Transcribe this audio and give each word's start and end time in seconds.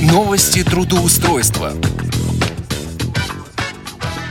Новости 0.00 0.64
трудоустройства. 0.64 1.72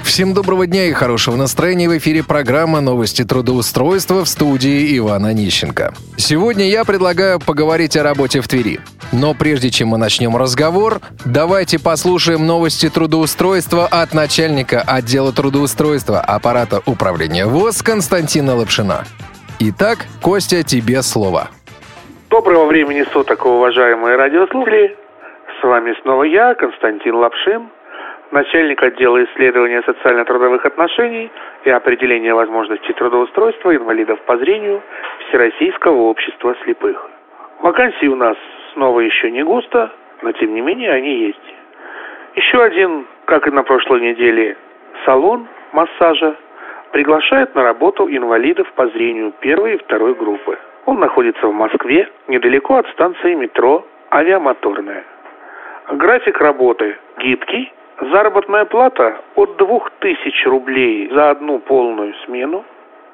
Всем 0.03 0.33
доброго 0.33 0.65
дня 0.65 0.85
и 0.85 0.93
хорошего 0.93 1.35
настроения. 1.35 1.88
В 1.88 1.95
эфире 1.99 2.23
программа 2.23 2.81
«Новости 2.81 3.24
трудоустройства» 3.24 4.25
в 4.25 4.27
студии 4.27 4.97
Ивана 4.97 5.32
Нищенко. 5.32 5.93
Сегодня 6.17 6.67
я 6.67 6.85
предлагаю 6.85 7.40
поговорить 7.40 7.95
о 7.97 8.02
работе 8.02 8.41
в 8.41 8.47
Твери. 8.47 8.79
Но 9.11 9.36
прежде 9.36 9.70
чем 9.70 9.89
мы 9.89 10.00
начнем 10.00 10.36
разговор, 10.36 11.01
давайте 11.23 11.77
послушаем 11.77 12.47
новости 12.47 12.89
трудоустройства 12.89 13.86
от 13.86 14.15
начальника 14.15 14.81
отдела 14.81 15.31
трудоустройства 15.31 16.20
аппарата 16.20 16.81
управления 16.88 17.45
ВОЗ 17.45 17.83
Константина 17.83 18.55
Лапшина. 18.55 19.05
Итак, 19.59 20.07
Костя, 20.23 20.63
тебе 20.63 21.04
слово. 21.04 21.49
Доброго 22.31 22.65
времени 22.65 23.05
суток, 23.13 23.45
уважаемые 23.45 24.15
радиослушатели. 24.15 24.97
С 25.59 25.63
вами 25.63 25.93
снова 26.01 26.23
я, 26.23 26.55
Константин 26.55 27.15
Лапшин, 27.15 27.67
начальник 28.31 28.81
отдела 28.81 29.21
исследования 29.25 29.81
социально-трудовых 29.81 30.65
отношений 30.65 31.29
и 31.65 31.69
определения 31.69 32.34
возможностей 32.34 32.94
трудоустройства 32.94 33.76
инвалидов 33.76 34.22
по 34.22 34.38
зрению 34.38 34.81
Всероссийского 35.27 35.98
общества 36.03 36.55
слепых. 36.64 37.09
Вакансий 37.62 38.08
у 38.08 38.16
нас 38.16 38.38
снова 38.72 39.02
еще 39.02 39.31
не 39.31 39.44
густо, 39.44 39.91
но 40.22 40.31
тем 40.31 40.53
не 40.53 40.62
менее 40.62 40.94
они 40.94 41.26
есть. 41.27 41.55
Еще 42.36 42.64
один, 42.64 43.05
как 43.26 43.45
и 43.45 43.52
на 43.52 43.64
прошлой 43.64 44.00
неделе, 44.00 44.55
салон 45.03 45.45
массажа 45.73 46.38
приглашает 46.94 47.53
на 47.53 47.64
работу 47.64 48.08
инвалидов 48.08 48.72
по 48.76 48.88
зрению 48.88 49.34
первой 49.41 49.73
и 49.73 49.78
второй 49.78 50.14
группы. 50.14 50.58
Он 50.86 51.02
находится 51.02 51.48
в 51.48 51.53
Москве, 51.53 52.08
недалеко 52.30 52.78
от 52.78 52.88
станции 52.91 53.34
метро 53.34 53.86
«Авиамоторная». 54.09 55.03
График 55.92 56.40
работы 56.40 56.98
гибкий, 57.18 57.74
заработная 58.12 58.66
плата 58.66 59.18
от 59.36 59.58
2000 59.58 60.48
рублей 60.48 61.09
за 61.12 61.31
одну 61.31 61.58
полную 61.58 62.14
смену. 62.26 62.64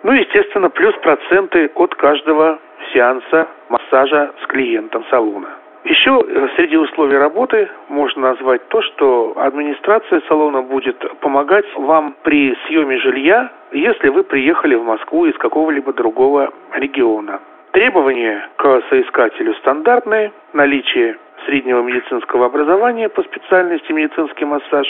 Ну, 0.03 0.11
естественно, 0.11 0.69
плюс 0.69 0.93
проценты 0.97 1.71
от 1.73 1.95
каждого 1.95 2.59
сеанса 2.91 3.47
массажа 3.69 4.33
с 4.43 4.47
клиентом 4.47 5.05
салона. 5.09 5.47
Еще 5.85 6.21
э, 6.27 6.47
среди 6.57 6.75
условий 6.75 7.17
работы 7.17 7.69
можно 7.87 8.33
назвать 8.33 8.67
то, 8.67 8.81
что 8.81 9.33
администрация 9.37 10.21
салона 10.27 10.61
будет 10.61 10.97
помогать 11.21 11.65
вам 11.77 12.13
при 12.23 12.57
съеме 12.67 12.97
жилья, 12.97 13.51
если 13.71 14.09
вы 14.09 14.23
приехали 14.23 14.75
в 14.75 14.83
Москву 14.83 15.27
из 15.27 15.37
какого-либо 15.37 15.93
другого 15.93 16.51
региона. 16.73 17.39
Требования 17.71 18.49
к 18.57 18.81
соискателю 18.89 19.53
стандартные. 19.55 20.33
Наличие 20.53 21.17
среднего 21.45 21.81
медицинского 21.81 22.47
образования 22.47 23.09
по 23.09 23.23
специальности 23.23 23.91
медицинский 23.91 24.45
массаж 24.45 24.87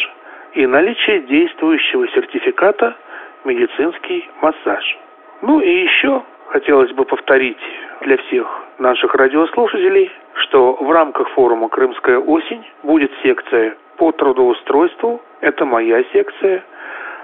и 0.54 0.66
наличие 0.66 1.22
действующего 1.22 2.08
сертификата 2.10 2.96
медицинский 3.44 4.30
массаж. 4.42 4.98
Ну 5.42 5.60
и 5.60 5.84
еще 5.84 6.24
хотелось 6.48 6.92
бы 6.94 7.06
повторить 7.06 7.58
для 8.02 8.18
всех 8.18 8.48
наших 8.80 9.14
радиослушателей, 9.16 10.12
что 10.36 10.74
в 10.74 10.92
рамках 10.92 11.30
форума 11.30 11.70
«Крымская 11.70 12.20
осень» 12.20 12.66
будет 12.84 13.12
секция 13.24 13.76
по 13.98 14.12
трудоустройству, 14.12 15.22
это 15.42 15.66
моя 15.66 16.04
секция, 16.12 16.64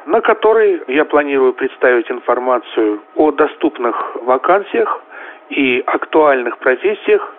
на 0.06 0.22
которой 0.22 0.82
я 0.88 1.06
планирую 1.06 1.54
представить 1.54 2.10
информацию 2.10 3.02
о 3.16 3.32
доступных 3.32 4.16
вакансиях 4.24 5.02
и 5.50 5.84
актуальных 5.86 6.58
профессиях 6.60 7.36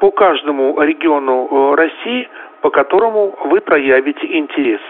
по 0.00 0.10
каждому 0.10 0.80
региону 0.80 1.48
э, 1.50 1.74
России, 1.76 2.28
по 2.60 2.70
которому 2.70 3.36
вы 3.44 3.60
проявите 3.60 4.26
интерес. 4.38 4.80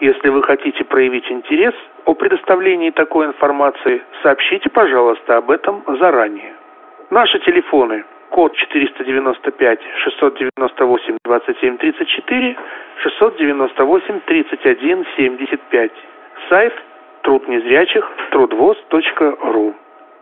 Если 0.00 0.28
вы 0.28 0.42
хотите 0.42 0.84
проявить 0.84 1.30
интерес 1.30 1.74
о 2.04 2.14
предоставлении 2.14 2.90
такой 2.90 3.26
информации, 3.26 4.02
сообщите, 4.22 4.68
пожалуйста, 4.68 5.36
об 5.36 5.50
этом 5.50 5.84
заранее. 6.00 6.54
Наши 7.10 7.38
телефоны 7.40 8.04
код 8.30 8.52
495 8.56 9.80
698 10.04 11.18
27 11.24 11.76
34 11.78 12.56
698 13.02 14.20
31 14.26 15.06
75. 15.16 15.92
Сайт 16.48 16.72
труд 17.22 17.48
незрячих 17.48 18.10
трудвоз.ру. 18.30 19.74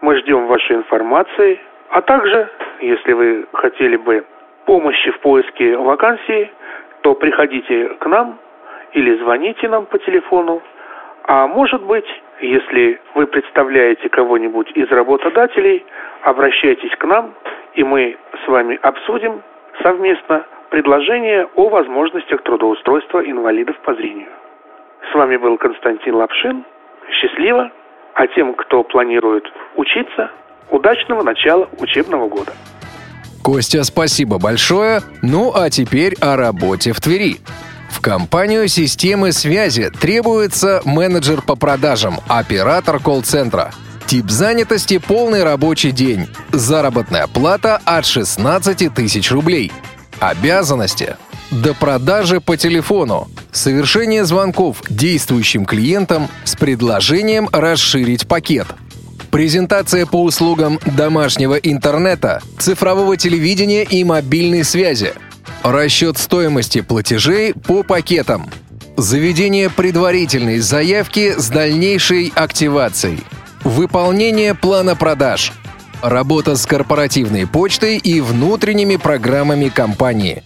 Мы 0.03 0.16
ждем 0.19 0.47
вашей 0.47 0.77
информации, 0.77 1.60
а 1.91 2.03
также, 2.03 2.50
если 2.82 3.12
вы 3.12 3.47
хотели 3.53 3.97
бы 3.97 4.25
помощи 4.66 5.10
в 5.12 5.20
поиске 5.20 5.76
вакансии, 5.76 6.50
то 7.03 7.15
приходите 7.15 7.88
к 8.00 8.06
нам 8.06 8.38
или 8.93 9.16
звоните 9.19 9.69
нам 9.69 9.87
по 9.87 9.98
телефону. 9.98 10.62
А 11.25 11.47
может 11.47 11.82
быть, 11.82 12.06
если 12.41 13.00
вы 13.15 13.26
представляете 13.26 14.09
кого-нибудь 14.09 14.71
из 14.72 14.91
работодателей, 14.91 15.84
обращайтесь 16.22 16.94
к 16.97 17.04
нам, 17.04 17.34
и 17.75 17.84
мы 17.84 18.16
с 18.44 18.48
вами 18.48 18.78
обсудим 18.82 19.42
совместно 19.82 20.44
предложение 20.71 21.48
о 21.54 21.69
возможностях 21.69 22.42
трудоустройства 22.42 23.21
инвалидов 23.21 23.76
по 23.84 23.94
зрению. 23.94 24.28
С 25.10 25.15
вами 25.15 25.37
был 25.37 25.56
Константин 25.59 26.15
Лапшин. 26.15 26.65
Счастливо! 27.10 27.71
А 28.15 28.26
тем, 28.26 28.54
кто 28.54 28.82
планирует 28.82 29.50
учиться, 29.76 30.31
Удачного 30.72 31.22
начала 31.22 31.69
учебного 31.81 32.28
года. 32.28 32.53
Костя, 33.42 33.82
спасибо 33.84 34.38
большое. 34.38 35.03
Ну 35.20 35.53
а 35.54 35.69
теперь 35.69 36.14
о 36.20 36.36
работе 36.36 36.92
в 36.92 37.00
Твери. 37.00 37.41
В 37.91 38.00
компанию 38.00 38.69
системы 38.69 39.32
связи 39.32 39.91
требуется 39.91 40.80
менеджер 40.84 41.42
по 41.42 41.56
продажам, 41.56 42.20
оператор 42.28 43.00
колл-центра. 43.00 43.72
Тип 44.06 44.30
занятости– 44.30 44.98
полный 45.06 45.42
рабочий 45.42 45.91
день. 45.91 46.28
Заработная 46.53 47.26
плата 47.26 47.80
от 47.84 48.06
16 48.06 48.94
тысяч 48.94 49.30
рублей. 49.30 49.72
Обязанности– 50.20 51.16
до 51.50 51.74
продажи 51.74 52.41
по 52.41 52.56
телефону. 52.56 53.28
Совершение 53.50 54.24
звонков 54.24 54.82
действующим 54.88 55.66
клиентам 55.66 56.28
с 56.44 56.56
предложением 56.56 57.48
расширить 57.53 58.26
пакет– 58.26 58.69
Презентация 59.32 60.04
по 60.04 60.22
услугам 60.22 60.78
домашнего 60.94 61.54
интернета, 61.54 62.43
цифрового 62.59 63.16
телевидения 63.16 63.82
и 63.82 64.04
мобильной 64.04 64.62
связи. 64.62 65.15
Расчет 65.62 66.19
стоимости 66.19 66.82
платежей 66.82 67.54
по 67.54 67.82
пакетам. 67.82 68.50
Заведение 68.98 69.71
предварительной 69.71 70.59
заявки 70.59 71.32
с 71.34 71.48
дальнейшей 71.48 72.31
активацией. 72.37 73.21
Выполнение 73.65 74.54
плана 74.54 74.97
продаж. 74.97 75.54
Работа 76.03 76.54
с 76.54 76.66
корпоративной 76.66 77.47
почтой 77.47 77.97
и 77.97 78.21
внутренними 78.21 78.97
программами 78.97 79.71
компании. 79.71 80.42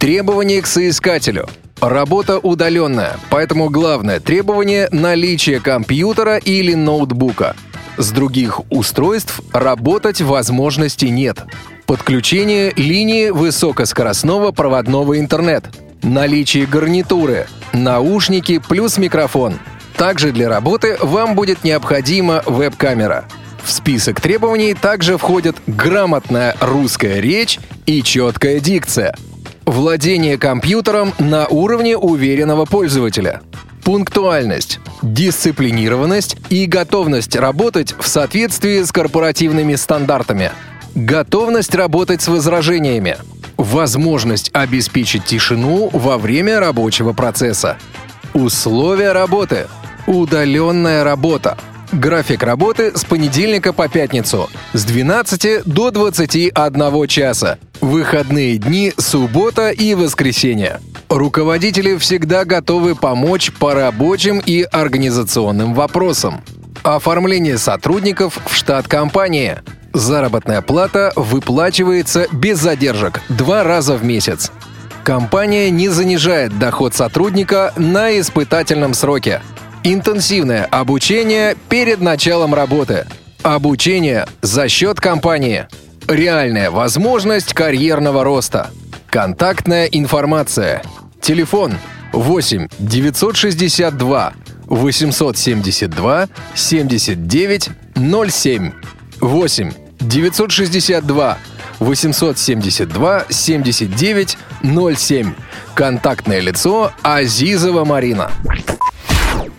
Требования 0.00 0.62
к 0.62 0.66
соискателю. 0.66 1.48
Работа 1.80 2.40
удаленная, 2.40 3.18
поэтому 3.30 3.70
главное 3.70 4.18
требование– 4.18 4.88
наличие 4.90 5.60
компьютера 5.60 6.38
или 6.38 6.74
ноутбука– 6.74 7.54
с 7.96 8.10
других 8.10 8.60
устройств 8.70 9.40
работать 9.52 10.20
возможности 10.20 11.06
нет. 11.06 11.44
Подключение 11.86 12.72
линии 12.76 13.30
высокоскоростного 13.30 14.52
проводного 14.52 15.18
интернет. 15.18 15.64
Наличие 16.02 16.66
гарнитуры, 16.66 17.46
наушники 17.72 18.58
плюс 18.58 18.98
микрофон. 18.98 19.58
Также 19.96 20.32
для 20.32 20.48
работы 20.48 20.98
вам 21.00 21.34
будет 21.34 21.64
необходима 21.64 22.42
веб-камера. 22.44 23.24
В 23.62 23.70
список 23.70 24.20
требований 24.20 24.74
также 24.74 25.18
входят 25.18 25.56
грамотная 25.66 26.54
русская 26.60 27.20
речь 27.20 27.58
и 27.86 28.02
четкая 28.02 28.60
дикция. 28.60 29.16
Владение 29.64 30.38
компьютером 30.38 31.12
на 31.18 31.46
уровне 31.48 31.96
уверенного 31.96 32.66
пользователя– 32.66 33.40
пунктуальность, 33.86 34.80
дисциплинированность 35.00 36.36
и 36.50 36.66
готовность 36.66 37.36
работать 37.36 37.94
в 37.96 38.08
соответствии 38.08 38.82
с 38.82 38.90
корпоративными 38.90 39.76
стандартами. 39.76 40.50
Готовность 40.96 41.72
работать 41.72 42.20
с 42.20 42.26
возражениями. 42.26 43.16
Возможность 43.56 44.50
обеспечить 44.52 45.24
тишину 45.24 45.88
во 45.92 46.18
время 46.18 46.58
рабочего 46.58 47.12
процесса. 47.12 47.76
Условия 48.34 49.12
работы. 49.12 49.68
Удаленная 50.08 51.04
работа. 51.04 51.56
График 51.92 52.42
работы 52.42 52.96
с 52.96 53.04
понедельника 53.04 53.72
по 53.72 53.88
пятницу 53.88 54.50
с 54.72 54.84
12 54.84 55.64
до 55.64 55.90
21 55.90 57.06
часа. 57.06 57.58
Выходные 57.80 58.58
дни, 58.58 58.92
суббота 58.96 59.70
и 59.70 59.94
воскресенье. 59.94 60.80
Руководители 61.08 61.96
всегда 61.96 62.44
готовы 62.44 62.96
помочь 62.96 63.52
по 63.52 63.74
рабочим 63.74 64.42
и 64.44 64.62
организационным 64.62 65.74
вопросам. 65.74 66.42
Оформление 66.82 67.58
сотрудников 67.58 68.38
в 68.44 68.54
штат 68.54 68.88
компании. 68.88 69.58
Заработная 69.92 70.62
плата 70.62 71.12
выплачивается 71.14 72.26
без 72.32 72.58
задержек 72.58 73.22
два 73.28 73.62
раза 73.62 73.96
в 73.96 74.04
месяц. 74.04 74.50
Компания 75.04 75.70
не 75.70 75.88
занижает 75.88 76.58
доход 76.58 76.94
сотрудника 76.94 77.72
на 77.76 78.18
испытательном 78.18 78.92
сроке. 78.92 79.40
Интенсивное 79.88 80.64
обучение 80.64 81.56
перед 81.68 82.00
началом 82.00 82.54
работы. 82.54 83.06
Обучение 83.44 84.26
за 84.42 84.68
счет 84.68 84.98
компании. 84.98 85.68
Реальная 86.08 86.72
возможность 86.72 87.54
карьерного 87.54 88.24
роста. 88.24 88.72
Контактная 89.08 89.84
информация. 89.86 90.82
Телефон 91.20 91.74
8 92.12 92.66
962 92.80 94.32
872 94.66 96.28
79 96.56 97.70
07 97.94 98.72
8 99.20 99.72
962 100.00 101.38
872 101.78 103.24
79 103.30 104.38
07. 104.98 105.34
Контактное 105.76 106.40
лицо 106.40 106.90
Азизова 107.02 107.84
Марина. 107.84 108.32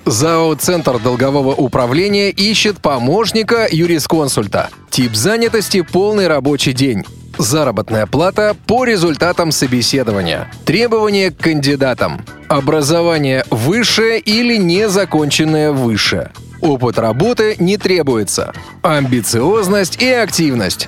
ЗАО 0.10 0.56
«Центр 0.56 1.00
долгового 1.00 1.54
управления» 1.54 2.30
ищет 2.30 2.80
помощника 2.80 3.68
юрисконсульта. 3.70 4.70
Тип 4.90 5.14
занятости– 5.14 5.82
полный 5.92 6.28
рабочий 6.28 6.72
день. 6.72 7.04
Заработная 7.38 8.06
плата 8.06 8.56
по 8.68 8.86
результатам 8.86 9.52
собеседования. 9.52 10.50
Требования 10.64 11.30
к 11.32 11.38
кандидатам. 11.38 12.26
Образование 12.48 13.44
высшее 13.52 14.20
или 14.20 14.56
незаконченное 14.56 15.74
высшее. 15.74 16.32
Опыт 16.62 16.98
работы 17.00 17.58
не 17.60 17.76
требуется. 17.76 18.54
Амбициозность 18.84 20.02
и 20.02 20.10
активность. 20.10 20.88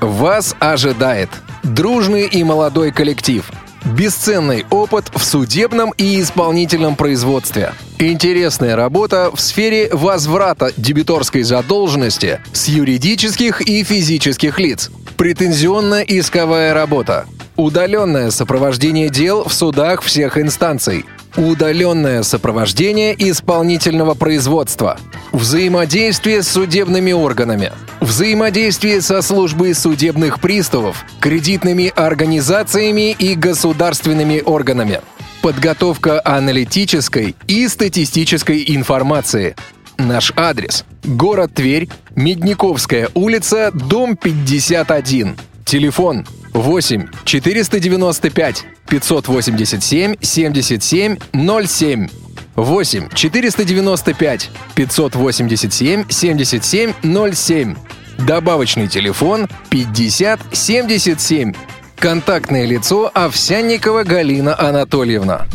Вас 0.00 0.56
ожидает 0.58 1.30
дружный 1.62 2.26
и 2.26 2.42
молодой 2.42 2.90
коллектив. 2.90 3.48
Бесценный 3.94 4.66
опыт 4.70 5.12
в 5.14 5.24
судебном 5.24 5.92
и 5.96 6.20
исполнительном 6.20 6.96
производстве. 6.96 7.72
Интересная 8.00 8.74
работа 8.74 9.30
в 9.32 9.40
сфере 9.40 9.88
возврата 9.92 10.72
дебиторской 10.76 11.44
задолженности 11.44 12.40
с 12.52 12.66
юридических 12.66 13.60
и 13.60 13.84
физических 13.84 14.58
лиц. 14.58 14.90
Претензионно-исковая 15.16 16.74
работа. 16.74 17.26
Удаленное 17.54 18.32
сопровождение 18.32 19.08
дел 19.08 19.44
в 19.44 19.54
судах 19.54 20.02
всех 20.02 20.36
инстанций. 20.36 21.04
Удаленное 21.36 22.22
сопровождение 22.22 23.14
исполнительного 23.18 24.14
производства. 24.14 24.98
Взаимодействие 25.32 26.42
с 26.42 26.48
судебными 26.48 27.12
органами. 27.12 27.72
Взаимодействие 28.00 29.02
со 29.02 29.20
службой 29.20 29.74
судебных 29.74 30.40
приставов, 30.40 31.04
кредитными 31.20 31.92
организациями 31.94 33.12
и 33.12 33.34
государственными 33.34 34.42
органами. 34.46 35.02
Подготовка 35.42 36.22
аналитической 36.24 37.36
и 37.46 37.68
статистической 37.68 38.64
информации. 38.68 39.56
Наш 39.98 40.32
адрес– 40.36 40.86
город 41.04 41.52
Тверь, 41.54 41.90
Медниковская 42.14 43.10
улица, 43.12 43.70
дом 43.74 44.16
51. 44.16 45.36
Телефон 45.66 46.26
8 46.56 47.08
495 47.24 48.64
587 48.86 50.16
77 50.20 51.18
07. 51.32 52.08
8 52.56 53.08
495 53.14 54.50
587 54.74 56.04
77 56.08 56.94
07. 57.32 57.76
Добавочный 58.26 58.88
телефон 58.88 59.46
50 59.68 60.40
77. 60.52 61.52
Контактное 61.98 62.64
лицо 62.64 63.10
Овсянникова 63.12 64.04
Галина 64.04 64.58
Анатольевна. 64.58 65.46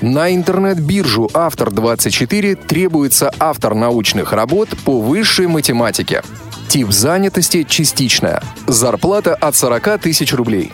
На 0.00 0.34
интернет-биржу 0.34 1.30
«Автор-24» 1.32 2.56
требуется 2.66 3.32
автор 3.38 3.76
научных 3.76 4.32
работ 4.32 4.70
по 4.84 5.00
высшей 5.00 5.46
математике. 5.46 6.22
Тип 6.72 6.90
занятости– 6.90 7.64
частичная. 7.68 8.42
Зарплата 8.66 9.34
от 9.34 9.54
40 9.54 10.00
тысяч 10.00 10.32
рублей. 10.32 10.72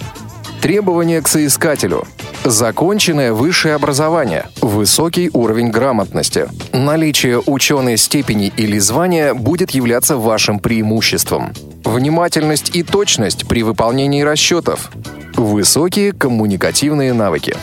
Требования 0.62 1.20
к 1.20 1.26
соискателю. 1.26 2.04
Законченное 2.44 3.32
высшее 3.32 3.74
образование, 3.74 4.46
высокий 4.60 5.28
уровень 5.32 5.70
грамотности. 5.72 6.48
Наличие 6.72 7.42
ученой 7.44 7.96
степени 7.96 8.52
или 8.56 8.78
звания 8.78 9.34
будет 9.34 9.72
являться 9.72 10.16
вашим 10.16 10.60
преимуществом. 10.60 11.52
Внимательность 11.82 12.76
и 12.76 12.84
точность 12.84 13.48
при 13.48 13.64
выполнении 13.64 14.22
расчетов. 14.22 14.92
Высокие 15.34 16.12
коммуникативные 16.12 17.12
навыки 17.12 17.56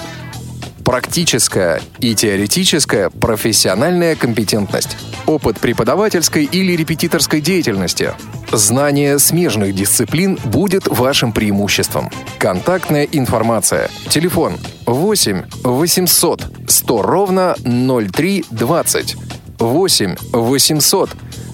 практическая 0.86 1.82
и 2.00 2.16
теоретическая 2.16 3.10
профессиональная 3.10 4.16
компетентность, 4.16 4.96
опыт 5.26 5.60
преподавательской 5.60 6.46
или 6.46 6.74
репетиторской 6.74 7.42
деятельности, 7.42 8.14
знание 8.52 9.18
смежных 9.20 9.74
дисциплин 9.74 10.38
будет 10.46 10.88
вашим 10.88 11.34
преимуществом. 11.34 12.10
Контактная 12.38 13.04
информация. 13.12 13.90
Телефон 14.10 14.58
8 14.86 15.44
800 15.64 16.46
100 16.68 17.02
ровно 17.02 17.56
0320. 17.64 19.16
8 19.58 20.16
800 20.32 21.10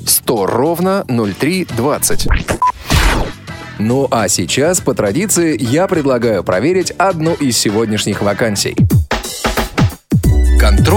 100 0.06 0.46
ровно 0.46 1.06
0320. 1.08 2.28
Ну 3.80 4.08
а 4.12 4.28
сейчас, 4.28 4.82
по 4.82 4.94
традиции, 4.94 5.58
я 5.60 5.88
предлагаю 5.88 6.44
проверить 6.44 6.92
одну 6.92 7.34
из 7.34 7.58
сегодняшних 7.58 8.22
вакансий. 8.22 8.76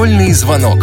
Контрольный 0.05 0.33
звонок. 0.35 0.77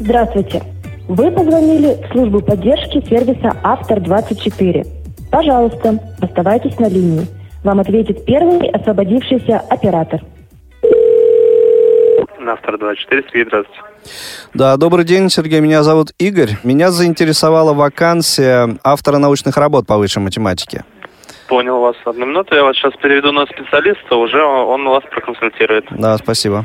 Здравствуйте. 0.00 0.62
Вы 1.06 1.30
позвонили 1.30 2.02
в 2.02 2.12
службу 2.12 2.40
поддержки 2.40 3.06
сервиса 3.06 3.54
«Автор-24». 3.62 4.86
Пожалуйста, 5.30 5.98
оставайтесь 6.22 6.78
на 6.78 6.88
линии. 6.88 7.26
Вам 7.62 7.80
ответит 7.80 8.24
первый 8.24 8.70
освободившийся 8.70 9.58
оператор. 9.68 10.22
На 12.40 12.52
«Автор-24», 12.54 13.24
Сергей, 13.26 13.44
здравствуйте. 13.44 13.82
Да, 14.54 14.78
добрый 14.78 15.04
день, 15.04 15.28
Сергей. 15.28 15.60
Меня 15.60 15.82
зовут 15.82 16.12
Игорь. 16.18 16.56
Меня 16.62 16.90
заинтересовала 16.90 17.74
вакансия 17.74 18.78
автора 18.82 19.18
научных 19.18 19.58
работ 19.58 19.86
по 19.86 19.98
высшей 19.98 20.22
математике. 20.22 20.84
Понял 21.48 21.80
вас. 21.80 21.96
Одну 22.04 22.26
минуту, 22.26 22.54
я 22.54 22.62
вас 22.62 22.76
сейчас 22.76 22.92
переведу 23.00 23.32
на 23.32 23.46
специалиста, 23.46 24.16
уже 24.16 24.42
он 24.42 24.84
вас 24.84 25.02
проконсультирует. 25.10 25.86
Да, 25.90 26.16
спасибо. 26.18 26.64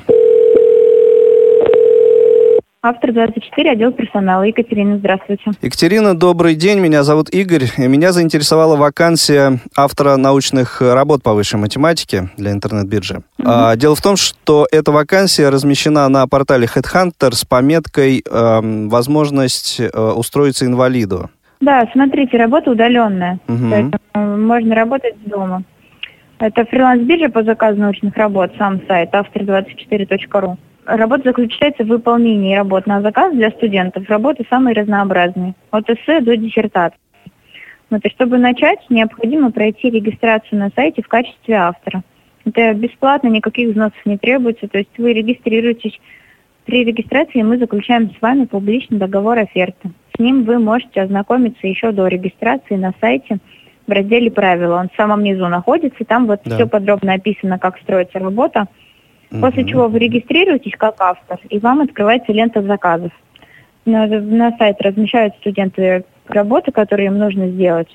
Автор 2.85 3.13
24, 3.13 3.71
отдел 3.71 3.93
персонала. 3.93 4.43
Екатерина, 4.43 4.97
здравствуйте. 4.97 5.51
Екатерина, 5.61 6.19
добрый 6.19 6.53
день. 6.53 6.79
Меня 6.79 7.03
зовут 7.03 7.29
Игорь. 7.29 7.71
Меня 7.77 8.11
заинтересовала 8.11 8.75
вакансия 8.75 9.61
автора 9.73 10.17
научных 10.17 10.81
работ 10.81 11.23
по 11.23 11.33
высшей 11.33 11.61
математике 11.61 12.29
для 12.35 12.51
интернет-биржи. 12.51 13.23
Угу. 13.39 13.47
А, 13.47 13.77
дело 13.77 13.95
в 13.95 14.01
том, 14.01 14.17
что 14.17 14.67
эта 14.69 14.91
вакансия 14.91 15.47
размещена 15.47 16.09
на 16.09 16.27
портале 16.27 16.67
Headhunter 16.67 17.31
с 17.31 17.45
пометкой 17.45 18.21
э, 18.29 18.87
«Возможность 18.89 19.79
э, 19.79 19.87
устроиться 19.97 20.65
инвалиду». 20.65 21.29
Да, 21.63 21.87
смотрите, 21.93 22.37
работа 22.37 22.71
удаленная. 22.71 23.39
Угу. 23.47 23.69
Поэтому 23.71 24.37
можно 24.37 24.75
работать 24.75 25.15
дома. 25.25 25.63
Это 26.39 26.65
фриланс-биржа 26.65 27.29
по 27.29 27.43
заказу 27.43 27.79
научных 27.79 28.17
работ, 28.17 28.51
сам 28.57 28.81
сайт 28.85 29.11
автор24.ру. 29.13 30.57
Работа 30.85 31.23
заключается 31.23 31.85
в 31.85 31.87
выполнении 31.87 32.53
работ 32.53 32.85
на 32.85 33.01
заказ 33.01 33.33
для 33.33 33.49
студентов. 33.51 34.09
Работы 34.09 34.45
самые 34.49 34.75
разнообразные, 34.75 35.53
от 35.71 35.89
эссе 35.89 36.19
до 36.19 36.35
диссертации. 36.35 36.99
Вот, 37.89 38.03
и 38.03 38.09
чтобы 38.09 38.39
начать, 38.39 38.79
необходимо 38.89 39.49
пройти 39.51 39.89
регистрацию 39.89 40.59
на 40.59 40.69
сайте 40.75 41.01
в 41.01 41.07
качестве 41.07 41.55
автора. 41.55 42.03
Это 42.43 42.73
бесплатно, 42.73 43.29
никаких 43.29 43.69
взносов 43.69 44.05
не 44.05 44.17
требуется, 44.17 44.67
то 44.67 44.79
есть 44.79 44.91
вы 44.97 45.13
регистрируетесь. 45.13 45.97
При 46.65 46.83
регистрации 46.83 47.41
мы 47.41 47.57
заключаем 47.57 48.11
с 48.11 48.21
вами 48.21 48.45
публичный 48.45 48.97
договор 48.97 49.37
оферты. 49.37 49.91
Ним 50.23 50.43
вы 50.43 50.57
можете 50.57 51.01
ознакомиться 51.01 51.67
еще 51.67 51.91
до 51.91 52.07
регистрации 52.07 52.75
на 52.75 52.93
сайте 52.99 53.37
в 53.85 53.91
разделе 53.91 54.31
«Правила». 54.31 54.79
Он 54.79 54.89
в 54.89 54.95
самом 54.95 55.23
низу 55.23 55.47
находится, 55.47 56.05
там 56.05 56.25
вот 56.27 56.39
да. 56.45 56.55
все 56.55 56.67
подробно 56.67 57.13
описано, 57.13 57.59
как 57.59 57.77
строится 57.79 58.19
работа. 58.19 58.67
После 59.41 59.65
чего 59.65 59.87
вы 59.87 59.97
регистрируетесь 59.97 60.73
как 60.77 60.95
автор, 60.99 61.39
и 61.49 61.57
вам 61.57 61.81
открывается 61.81 62.31
лента 62.31 62.61
заказов. 62.61 63.11
На, 63.83 64.05
на 64.05 64.55
сайт 64.57 64.79
размещают 64.79 65.35
студенты 65.37 66.05
работы, 66.27 66.71
которые 66.71 67.07
им 67.07 67.17
нужно 67.17 67.47
сделать. 67.47 67.89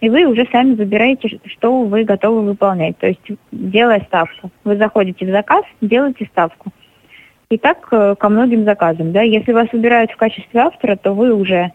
И 0.00 0.10
вы 0.10 0.26
уже 0.26 0.46
сами 0.52 0.74
выбираете, 0.74 1.40
что 1.46 1.84
вы 1.84 2.04
готовы 2.04 2.42
выполнять. 2.42 2.98
То 2.98 3.06
есть, 3.06 3.22
делая 3.50 4.00
ставку. 4.00 4.50
Вы 4.62 4.76
заходите 4.76 5.24
в 5.24 5.30
заказ, 5.30 5.64
делаете 5.80 6.26
ставку. 6.30 6.70
И 7.54 7.56
так 7.56 7.86
э, 7.92 8.16
ко 8.18 8.28
многим 8.30 8.64
заказам. 8.64 9.12
Да? 9.12 9.22
Если 9.22 9.52
вас 9.52 9.68
выбирают 9.72 10.10
в 10.10 10.16
качестве 10.16 10.58
автора, 10.58 10.96
то 10.96 11.12
вы 11.12 11.32
уже 11.32 11.70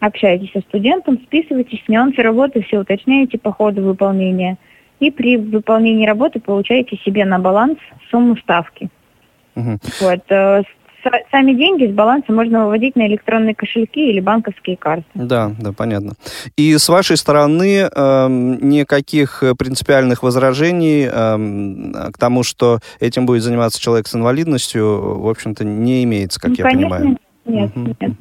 общаетесь 0.00 0.50
со 0.50 0.60
студентом, 0.60 1.20
списываетесь, 1.22 1.84
нюансы 1.86 2.20
работы 2.20 2.62
все 2.62 2.80
уточняете 2.80 3.38
по 3.38 3.52
ходу 3.52 3.80
выполнения. 3.82 4.58
И 4.98 5.12
при 5.12 5.36
выполнении 5.36 6.04
работы 6.04 6.40
получаете 6.40 6.96
себе 7.04 7.24
на 7.24 7.38
баланс 7.38 7.78
сумму 8.10 8.36
ставки. 8.38 8.88
Угу. 9.54 9.78
Вот. 10.00 10.64
Сами 11.30 11.54
деньги 11.54 11.86
с 11.86 11.94
баланса 11.94 12.32
можно 12.32 12.64
выводить 12.64 12.96
на 12.96 13.06
электронные 13.06 13.54
кошельки 13.54 14.10
или 14.10 14.20
банковские 14.20 14.76
карты. 14.76 15.06
Да, 15.14 15.52
да, 15.58 15.72
понятно. 15.72 16.14
И 16.56 16.76
с 16.76 16.88
вашей 16.88 17.16
стороны 17.16 17.88
э, 17.90 18.28
никаких 18.28 19.42
принципиальных 19.58 20.22
возражений 20.22 21.08
э, 21.10 22.10
к 22.12 22.18
тому, 22.18 22.42
что 22.42 22.80
этим 22.98 23.26
будет 23.26 23.42
заниматься 23.42 23.80
человек 23.80 24.06
с 24.06 24.14
инвалидностью, 24.14 25.20
в 25.20 25.28
общем-то, 25.28 25.64
не 25.64 26.04
имеется, 26.04 26.40
как 26.40 26.50
ну, 26.50 26.56
я 26.58 26.64
конечно, 26.64 26.96
понимаю. 26.96 27.18
Нет, 27.44 27.76
угу. 27.76 27.96
нет. 28.00 28.12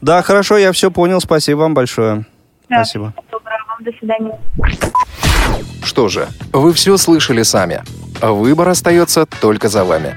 Да, 0.00 0.22
хорошо, 0.22 0.56
я 0.56 0.72
все 0.72 0.90
понял. 0.90 1.20
Спасибо 1.20 1.58
вам 1.60 1.74
большое. 1.74 2.24
Да, 2.68 2.84
Спасибо. 2.84 3.14
Доброго 3.30 3.58
вам, 3.68 3.84
до 3.84 3.92
свидания. 3.98 4.38
Что 5.82 6.08
же, 6.08 6.28
вы 6.52 6.72
все 6.72 6.96
слышали 6.96 7.42
сами. 7.42 7.82
Выбор 8.20 8.68
остается 8.68 9.26
только 9.40 9.68
за 9.68 9.84
вами. 9.84 10.16